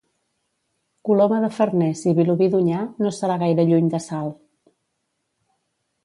Coloma 1.09 1.39
de 1.43 1.49
Farners 1.57 2.01
i 2.11 2.13
Vilobí 2.19 2.47
d'Onyar, 2.55 2.79
no 3.05 3.11
serà 3.17 3.35
gaire 3.43 3.65
lluny 3.73 3.91
de 3.91 4.01
Salt. 4.07 4.39